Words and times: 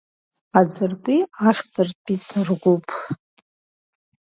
Аӡыркәи 0.59 1.17
ахьӡыртәит 1.47 2.23
ргәыԥ. 2.47 2.87